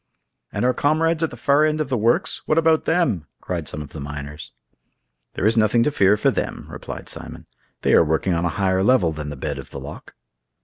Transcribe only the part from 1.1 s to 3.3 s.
at the far end of the works—what about them?"